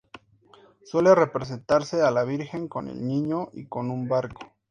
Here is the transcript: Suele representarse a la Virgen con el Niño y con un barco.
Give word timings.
Suele 0.83 1.13
representarse 1.13 2.01
a 2.01 2.09
la 2.09 2.23
Virgen 2.23 2.67
con 2.67 2.87
el 2.87 3.05
Niño 3.05 3.49
y 3.53 3.67
con 3.67 3.91
un 3.91 4.09
barco. 4.09 4.51